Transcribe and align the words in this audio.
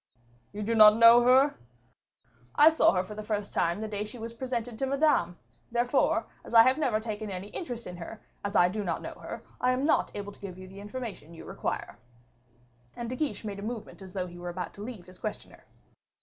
"You 0.51 0.63
do 0.63 0.73
not 0.73 0.95
know 0.97 1.21
her?" 1.21 1.53
"I 2.55 2.71
saw 2.71 2.93
her 2.93 3.03
for 3.03 3.13
the 3.13 3.21
first 3.21 3.53
time 3.53 3.81
the 3.81 3.87
day 3.87 4.03
she 4.03 4.17
was 4.17 4.33
presented 4.33 4.79
to 4.79 4.87
Madame. 4.87 5.37
Therefore, 5.71 6.25
as 6.43 6.55
I 6.55 6.63
have 6.63 6.79
never 6.79 6.99
taken 6.99 7.29
any 7.29 7.49
interest 7.49 7.85
in 7.85 7.97
her, 7.97 8.19
as 8.43 8.55
I 8.55 8.67
do 8.67 8.83
not 8.83 9.03
know 9.03 9.13
her, 9.19 9.43
I 9.61 9.73
am 9.73 9.85
not 9.85 10.09
able 10.15 10.31
to 10.31 10.39
give 10.39 10.57
you 10.57 10.67
the 10.67 10.79
information 10.81 11.35
you 11.35 11.45
require." 11.45 11.99
And 12.95 13.11
De 13.11 13.15
Guiche 13.15 13.45
made 13.45 13.59
a 13.59 13.61
movement 13.61 14.01
as 14.01 14.13
though 14.13 14.25
he 14.25 14.39
were 14.39 14.49
about 14.49 14.73
to 14.73 14.81
leave 14.83 15.05
his 15.05 15.19
questioner. 15.19 15.65